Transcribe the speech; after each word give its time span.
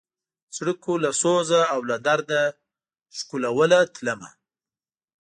څړیکو 0.55 0.93
له 1.03 1.11
سوزه 1.21 1.61
او 1.73 1.79
له 1.89 1.97
درده 2.05 2.41
ښکلوله 3.17 3.79
تلمه 3.95 4.29